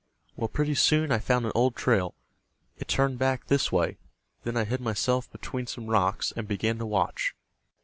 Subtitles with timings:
[0.35, 2.15] Well, pretty soon I found an old trail.
[2.75, 3.99] It turned back this way.
[4.43, 7.35] Then I hid myself between some rocks, and began to watch.